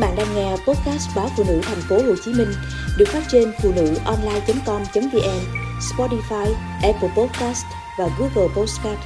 [0.00, 2.48] bạn đang nghe podcast báo phụ nữ thành phố Hồ Chí Minh
[2.98, 5.40] được phát trên phụ nữ online.com.vn,
[5.80, 7.64] Spotify, Apple Podcast
[7.98, 9.00] và Google Podcast.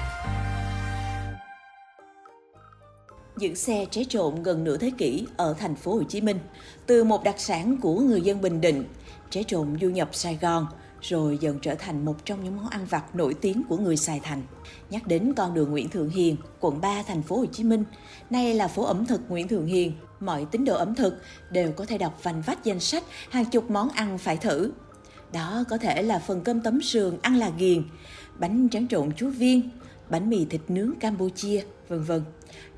[3.36, 6.38] Giữ xe trái trộn gần nửa thế kỷ ở thành phố Hồ Chí Minh,
[6.86, 8.84] từ một đặc sản của người dân Bình Định,
[9.30, 10.66] trái trộn du nhập Sài Gòn–
[11.08, 14.20] rồi dần trở thành một trong những món ăn vặt nổi tiếng của người Sài
[14.20, 14.42] Thành.
[14.90, 17.84] Nhắc đến con đường Nguyễn Thượng Hiền, quận 3 thành phố Hồ Chí Minh,
[18.30, 19.92] nay là phố ẩm thực Nguyễn Thượng Hiền,
[20.26, 23.70] mọi tín đồ ẩm thực đều có thể đọc vành vách danh sách hàng chục
[23.70, 24.70] món ăn phải thử.
[25.32, 27.82] Đó có thể là phần cơm tấm sườn ăn là ghiền,
[28.38, 29.70] bánh tráng trộn chú viên,
[30.10, 32.22] bánh mì thịt nướng Campuchia, vân vân.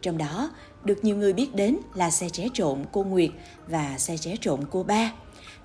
[0.02, 0.50] Trong đó,
[0.84, 3.30] được nhiều người biết đến là xe ché trộn cô Nguyệt
[3.68, 5.12] và xe ché trộn cô Ba.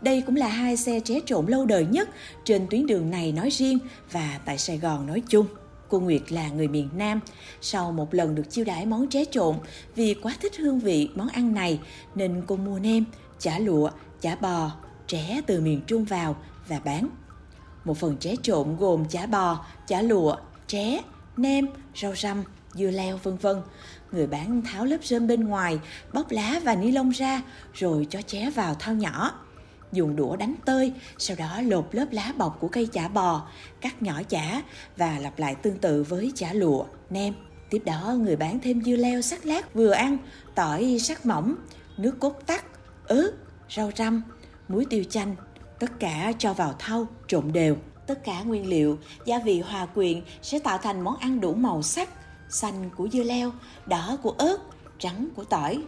[0.01, 2.09] Đây cũng là hai xe ché trộn lâu đời nhất
[2.45, 3.79] trên tuyến đường này nói riêng
[4.11, 5.45] và tại Sài Gòn nói chung.
[5.91, 7.19] Cô Nguyệt là người miền Nam,
[7.61, 9.55] sau một lần được chiêu đãi món ché trộn
[9.95, 11.79] vì quá thích hương vị món ăn này
[12.15, 13.05] nên cô mua nem,
[13.39, 13.89] chả lụa,
[14.21, 14.71] chả bò,
[15.07, 16.35] tré từ miền Trung vào
[16.67, 17.09] và bán.
[17.85, 20.35] Một phần ché trộn gồm chả bò, chả lụa,
[20.67, 20.99] tré,
[21.37, 22.43] nem, rau răm,
[22.73, 23.61] dưa leo vân vân.
[24.11, 25.79] Người bán tháo lớp rơm bên ngoài,
[26.13, 27.41] bóc lá và ni lông ra
[27.73, 29.31] rồi cho ché vào thao nhỏ
[29.91, 33.47] dùng đũa đánh tơi, sau đó lột lớp lá bọc của cây chả bò,
[33.81, 34.61] cắt nhỏ chả
[34.97, 37.33] và lặp lại tương tự với chả lụa, nem.
[37.69, 40.17] Tiếp đó người bán thêm dưa leo sắc lát vừa ăn,
[40.55, 41.55] tỏi sắc mỏng,
[41.97, 42.65] nước cốt tắc,
[43.07, 43.31] ớt,
[43.75, 44.23] rau răm,
[44.67, 45.35] muối tiêu chanh,
[45.79, 47.77] tất cả cho vào thau trộn đều.
[48.07, 51.81] Tất cả nguyên liệu, gia vị hòa quyện sẽ tạo thành món ăn đủ màu
[51.81, 52.09] sắc,
[52.49, 53.51] xanh của dưa leo,
[53.85, 54.57] đỏ của ớt,
[54.99, 55.83] trắng của tỏi.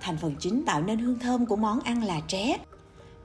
[0.00, 2.56] Thành phần chính tạo nên hương thơm của món ăn là tré.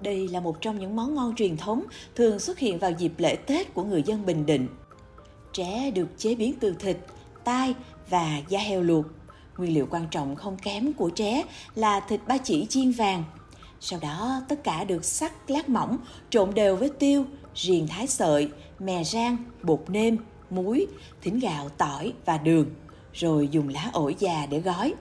[0.05, 1.83] Đây là một trong những món ngon truyền thống
[2.15, 4.67] thường xuất hiện vào dịp lễ Tết của người dân Bình Định.
[5.53, 6.97] Tré được chế biến từ thịt,
[7.43, 7.75] tai
[8.09, 9.05] và da heo luộc.
[9.57, 11.43] Nguyên liệu quan trọng không kém của tré
[11.75, 13.23] là thịt ba chỉ chiên vàng.
[13.79, 15.97] Sau đó tất cả được sắc lát mỏng,
[16.29, 20.17] trộn đều với tiêu, riềng thái sợi, mè rang, bột nêm,
[20.49, 20.87] muối,
[21.21, 22.69] thính gạo, tỏi và đường,
[23.13, 24.93] rồi dùng lá ổi già để gói.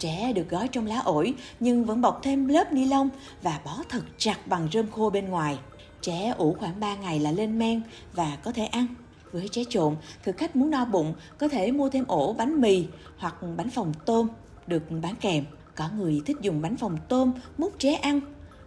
[0.00, 3.08] Trẻ được gói trong lá ổi nhưng vẫn bọc thêm lớp ni lông
[3.42, 5.58] và bó thật chặt bằng rơm khô bên ngoài.
[6.02, 8.86] Trẻ ủ khoảng 3 ngày là lên men và có thể ăn.
[9.32, 12.86] Với trái trộn, thực khách muốn no bụng có thể mua thêm ổ bánh mì
[13.18, 14.28] hoặc bánh phồng tôm
[14.66, 15.44] được bán kèm.
[15.76, 18.20] Có người thích dùng bánh phồng tôm múc trẻ ăn.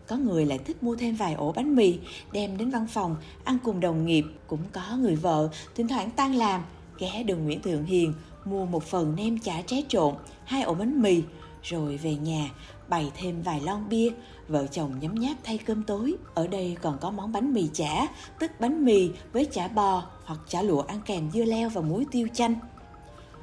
[0.07, 1.99] Có người lại thích mua thêm vài ổ bánh mì
[2.31, 4.25] đem đến văn phòng ăn cùng đồng nghiệp.
[4.47, 6.61] Cũng có người vợ thỉnh thoảng tan làm
[6.99, 8.13] ghé đường Nguyễn Thượng Hiền
[8.45, 10.15] mua một phần nem chả trái trộn,
[10.45, 11.21] hai ổ bánh mì,
[11.63, 12.49] rồi về nhà
[12.87, 14.09] bày thêm vài lon bia,
[14.47, 16.15] vợ chồng nhấm nháp thay cơm tối.
[16.33, 18.07] Ở đây còn có món bánh mì chả,
[18.39, 22.05] tức bánh mì với chả bò hoặc chả lụa ăn kèm dưa leo và muối
[22.11, 22.55] tiêu chanh.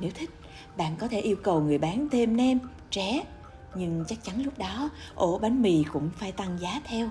[0.00, 0.30] Nếu thích,
[0.76, 2.58] bạn có thể yêu cầu người bán thêm nem,
[2.90, 3.20] tré,
[3.74, 7.08] nhưng chắc chắn lúc đó ổ bánh mì cũng phải tăng giá theo.